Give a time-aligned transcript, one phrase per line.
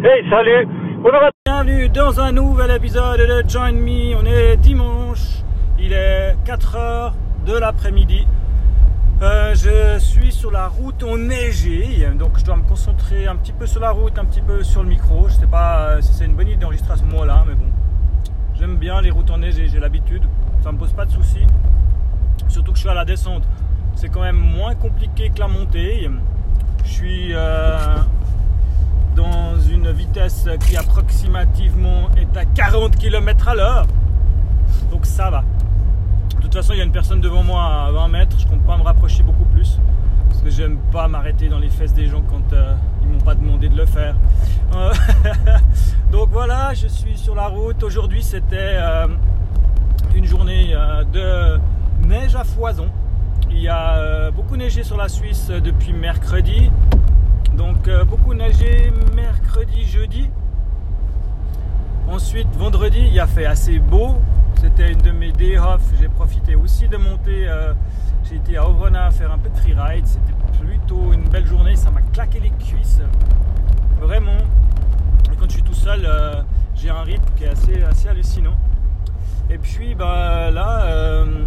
[0.00, 0.68] Hey, salut
[1.44, 4.14] Bienvenue dans un nouvel épisode de Join Me.
[4.14, 5.42] On est dimanche,
[5.76, 8.24] il est 4h de l'après-midi.
[9.22, 13.66] Euh, je suis sur la route enneigée, donc je dois me concentrer un petit peu
[13.66, 15.28] sur la route, un petit peu sur le micro.
[15.28, 17.66] Je sais pas euh, si c'est une bonne idée d'enregistrer à ce moment-là, mais bon.
[18.56, 20.22] J'aime bien les routes enneigées, j'ai l'habitude,
[20.62, 21.46] ça me pose pas de soucis.
[22.46, 23.42] Surtout que je suis à la descente,
[23.96, 26.08] c'est quand même moins compliqué que la montée.
[26.84, 27.96] Je suis euh,
[29.18, 29.47] dans
[29.78, 33.86] une vitesse qui approximativement est à 40 km à l'heure,
[34.90, 35.44] donc ça va.
[36.36, 38.62] De toute façon, il y a une personne devant moi à 20 mètres, je compte
[38.62, 39.78] pas me rapprocher beaucoup plus.
[40.28, 43.34] Parce que j'aime pas m'arrêter dans les fesses des gens quand euh, ils m'ont pas
[43.34, 44.14] demandé de le faire.
[44.74, 44.92] Euh,
[46.12, 47.82] donc voilà, je suis sur la route.
[47.82, 49.06] Aujourd'hui, c'était euh,
[50.14, 50.74] une journée
[51.12, 51.58] de
[52.06, 52.88] neige à foison.
[53.50, 56.70] Il y a beaucoup neigé sur la Suisse depuis mercredi.
[57.58, 60.30] Donc beaucoup neigé mercredi, jeudi.
[62.10, 64.16] Ensuite, vendredi, il a fait assez beau.
[64.58, 65.82] C'était une de mes day off.
[66.00, 67.46] J'ai profité aussi de monter.
[67.46, 67.74] Euh,
[68.24, 70.06] j'ai été à Ovrona faire un peu de freeride.
[70.06, 70.32] C'était
[70.64, 71.76] plutôt une belle journée.
[71.76, 73.00] Ça m'a claqué les cuisses.
[74.00, 74.38] Vraiment.
[75.30, 76.42] Et quand je suis tout seul, euh,
[76.74, 78.56] j'ai un rythme qui est assez, assez hallucinant.
[79.50, 81.44] Et puis bah, là, euh,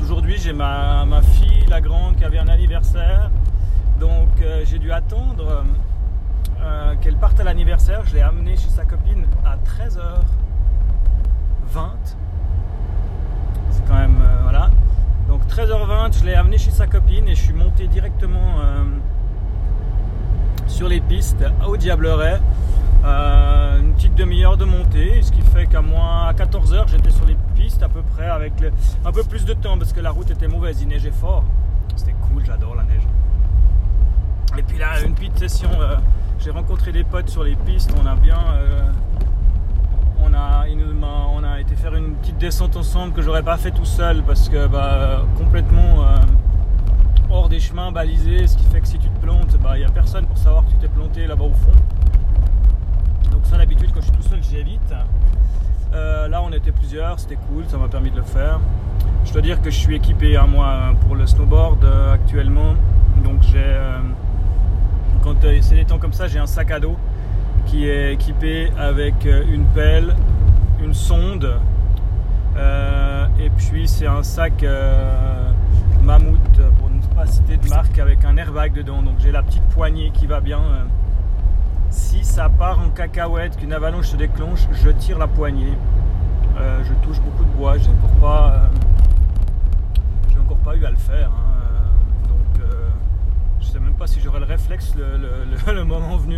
[0.00, 3.30] aujourd'hui, j'ai ma, ma, fille, la grande, qui avait un anniversaire.
[4.00, 4.28] Donc
[4.64, 5.64] j'ai dû attendre
[7.00, 8.02] qu'elle parte à l'anniversaire.
[8.06, 10.00] Je l'ai amenée chez sa copine à 13h.
[11.74, 11.92] 20.
[13.70, 14.20] C'est quand même.
[14.22, 14.70] Euh, voilà.
[15.28, 18.84] Donc 13h20, je l'ai amené chez sa copine et je suis monté directement euh,
[20.68, 22.40] sur les pistes au Diableret.
[23.04, 27.26] Euh, une petite demi-heure de montée, ce qui fait qu'à moins à 14h, j'étais sur
[27.26, 28.52] les pistes à peu près avec
[29.04, 31.44] un peu plus de temps parce que la route était mauvaise, il neigeait fort.
[31.96, 33.06] C'était cool, j'adore la neige.
[34.58, 35.70] Et puis là, une petite session,
[36.38, 38.38] j'ai rencontré des potes sur les pistes, on a bien
[40.24, 40.66] on a,
[41.34, 44.48] on a été faire une petite descente ensemble que j'aurais pas fait tout seul parce
[44.48, 46.16] que bah, complètement euh,
[47.30, 49.84] hors des chemins balisés, ce qui fait que si tu te plantes, il bah, n'y
[49.84, 51.72] a personne pour savoir que tu t'es planté là-bas au fond.
[53.30, 54.94] Donc ça d'habitude quand je suis tout seul j'évite.
[55.92, 58.60] Euh, là on était plusieurs, c'était cool, ça m'a permis de le faire.
[59.24, 62.74] Je dois dire que je suis équipé à moi pour le snowboard euh, actuellement.
[63.22, 63.78] Donc j'ai
[65.22, 66.96] quand c'est des temps comme ça j'ai un sac à dos
[67.66, 70.14] qui est équipé avec euh, une pelle,
[70.80, 71.58] une sonde
[72.56, 75.50] euh, et puis c'est un sac euh,
[76.04, 76.38] mammouth
[76.78, 79.02] pour ne pas citer de marque avec un airbag dedans.
[79.02, 80.60] Donc j'ai la petite poignée qui va bien
[81.90, 85.72] si ça part en cacahuète qu'une avalanche se déclenche je tire la poignée.
[86.56, 88.70] Je touche beaucoup de bois j'ai encore pas
[90.30, 91.54] j'ai encore pas eu à le faire hein
[93.74, 94.94] sais même pas si j'aurai le réflexe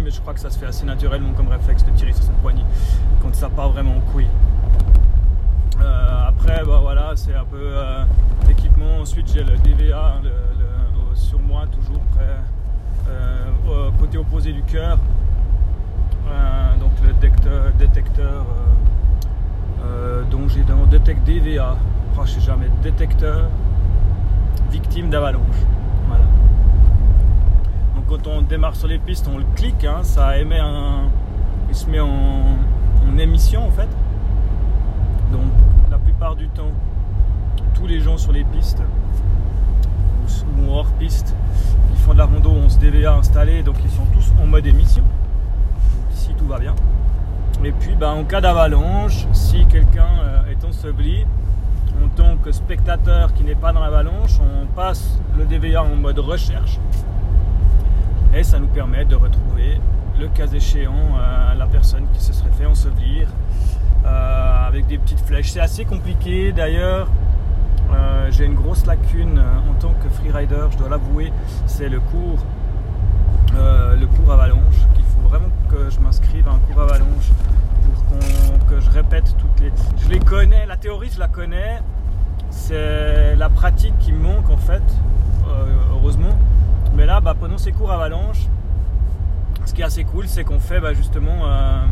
[0.00, 2.36] mais je crois que ça se fait assez naturellement comme réflexe de tirer sur cette
[2.36, 2.64] poignée
[3.22, 4.28] quand ça part vraiment en couille.
[5.80, 8.04] Euh, après, bah, voilà, c'est un peu euh,
[8.46, 8.98] l'équipement.
[9.00, 10.28] Ensuite, j'ai le DVA hein,
[11.14, 12.36] sur moi, toujours près,
[13.08, 14.98] euh, côté opposé du cœur.
[16.80, 17.12] donc le
[17.78, 18.44] détecteur,
[20.30, 21.76] dont j'ai dans détecte DVA.
[22.18, 23.48] Oh, je sais jamais, détecteur
[24.70, 25.56] victime d'avalanche
[28.08, 31.10] quand on démarre sur les pistes, on le clique, hein, ça émet un.
[31.68, 32.56] Il se met en,
[33.18, 33.88] émission en fait.
[35.32, 35.50] Donc
[35.90, 36.70] la plupart du temps,
[37.74, 38.82] tous les gens sur les pistes
[40.58, 41.34] ou, hors piste
[41.90, 44.66] qui font de la rando ont ce DVA installé, donc ils sont tous en mode
[44.66, 45.02] émission.
[46.12, 46.74] ici tout va bien.
[47.64, 51.24] Et puis bah, en cas d'avalanche, si quelqu'un euh, est enseveli,
[52.04, 56.18] en tant que spectateur qui n'est pas dans l'avalanche, on passe le DVA en mode
[56.18, 56.78] recherche
[58.34, 59.80] et ça nous permet de retrouver
[60.18, 63.28] le cas échéant euh, la personne qui se serait fait ensevelir
[64.04, 65.50] euh, avec des petites flèches.
[65.50, 67.08] C'est assez compliqué d'ailleurs.
[67.92, 71.32] Euh, j'ai une grosse lacune en tant que freerider, je dois l'avouer,
[71.66, 72.44] c'est le cours,
[73.54, 74.74] le cours avalanche.
[74.96, 77.30] Il faut vraiment que je m'inscrive à un cours avalanche
[78.08, 79.72] pour que je répète toutes les.
[80.02, 81.80] Je les connais, la théorie je la connais,
[82.50, 84.82] c'est la pratique qui me manque en fait,
[85.92, 86.36] heureusement.
[86.96, 88.46] Mais là, bah, pendant ces cours avalanche,
[89.66, 91.82] ce qui est assez cool, c'est qu'on fait bah, justement euh,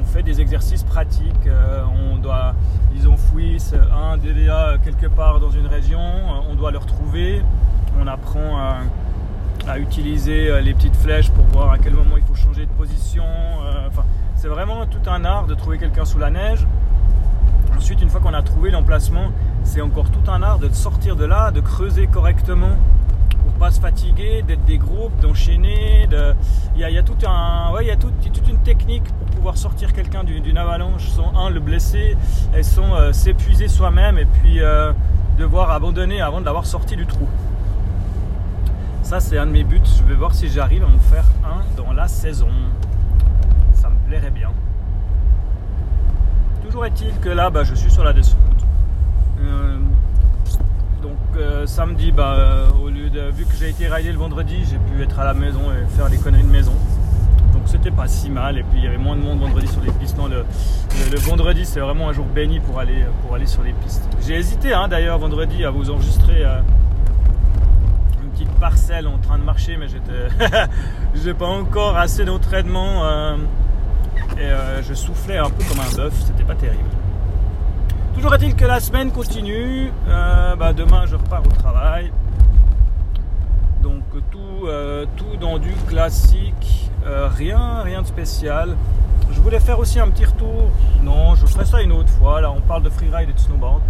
[0.00, 1.46] on fait des exercices pratiques.
[1.46, 2.54] Euh, on doit,
[2.96, 7.42] ils enfouissent un DVA quelque part dans une région, euh, on doit le retrouver.
[8.00, 8.58] On apprend
[9.66, 13.24] à, utiliser les petites flèches pour voir à quel moment il faut changer de position.
[14.36, 16.66] c'est vraiment tout un art de trouver quelqu'un sous la neige.
[17.74, 19.32] Ensuite, une fois qu'on a trouvé l'emplacement,
[19.62, 22.76] c'est encore tout un art de sortir de là, de creuser correctement
[23.58, 26.06] pas se fatiguer, d'être des groupes, d'enchaîner.
[26.08, 26.34] De...
[26.74, 30.58] Il, y a, ouais, il y a toute une technique pour pouvoir sortir quelqu'un d'une
[30.58, 32.16] avalanche sans un le blesser,
[32.56, 34.92] et sans s'épuiser soi-même et puis euh,
[35.38, 37.28] devoir abandonner avant de l'avoir sorti du trou.
[39.02, 39.80] Ça c'est un de mes buts.
[39.84, 42.48] Je vais voir si j'arrive à en faire un dans la saison.
[43.74, 44.50] Ça me plairait bien.
[46.64, 48.38] Toujours est-il que là, bah, je suis sur la descente.
[49.40, 49.73] Euh,
[51.36, 54.78] euh, samedi, bah, euh, au lieu de, vu que j'ai été rider le vendredi, j'ai
[54.78, 56.74] pu être à la maison et faire les conneries de maison.
[57.52, 58.58] Donc c'était pas si mal.
[58.58, 60.16] Et puis il y avait moins de monde vendredi sur les pistes.
[60.18, 63.06] le, vendredi, c'est vraiment un jour béni pour aller,
[63.46, 64.08] sur les pistes.
[64.26, 66.44] J'ai hésité hein, d'ailleurs vendredi à vous enregistrer
[68.22, 69.86] une petite parcelle en train de marcher, mais
[71.14, 73.36] j'ai pas encore assez d'entraînement
[74.38, 74.50] et
[74.82, 76.14] je soufflais un peu comme un bœuf.
[76.26, 76.88] C'était pas terrible.
[78.14, 79.90] Toujours est-il que la semaine continue.
[80.08, 82.12] Euh, bah, demain, je repars au travail.
[83.82, 88.76] Donc tout, euh, tout dans du classique, euh, rien, rien de spécial.
[89.32, 90.70] Je voulais faire aussi un petit retour.
[91.02, 92.40] Non, je ferai ça une autre fois.
[92.40, 93.82] Là, on parle de freeride et de snowboard.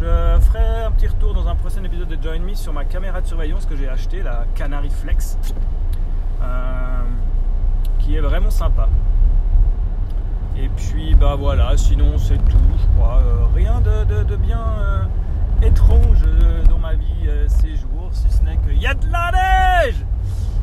[0.00, 0.06] Je
[0.40, 3.26] ferai un petit retour dans un prochain épisode de Join Me sur ma caméra de
[3.26, 5.38] surveillance que j'ai acheté, la Canary Flex,
[7.98, 8.88] qui est vraiment sympa.
[10.58, 13.20] Et puis bah voilà, sinon c'est tout, je crois.
[13.24, 15.02] Euh, rien de, bien euh,
[15.62, 19.32] étrange euh, dans ma vie ces jours, si ce n'est qu'il y a de la
[19.32, 20.04] neige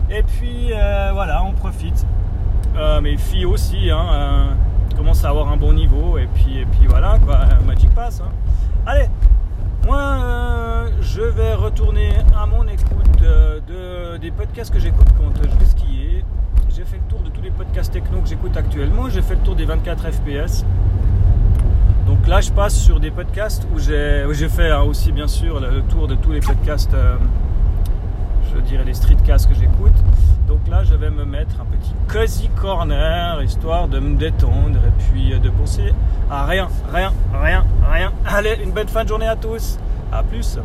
[0.09, 0.71] Et puis
[1.13, 2.05] voilà, on profite.
[3.01, 4.57] mes filles aussi hein,
[4.97, 6.17] commencent à avoir un bon niveau.
[6.17, 8.21] Et puis, et puis voilà, quoi, Magic Pass.
[8.21, 8.31] Hein.
[8.85, 9.07] Allez,
[9.85, 10.62] moi
[11.01, 16.25] je vais retourner à mon écoute de, des podcasts que j'écoute quand je vais skier
[16.75, 19.07] j'ai fait le tour de tous les podcasts techno que j'écoute actuellement.
[19.07, 20.65] J'ai fait le tour des 24 FPS.
[22.07, 25.81] Donc là, je passe sur des podcasts où j'ai fait hein, aussi, bien sûr, le,
[25.83, 27.15] tour de tous les podcasts, euh,
[28.53, 29.93] je dirais les streetcasts que j'écoute.
[30.47, 35.03] Donc là, je vais me mettre un petit cozy corner, histoire de me détendre et
[35.11, 35.93] puis euh, de penser
[36.31, 38.11] à rien, rien, rien, rien.
[38.25, 39.77] Allez, une bonne fin de journée à tous.
[40.13, 40.59] À plus.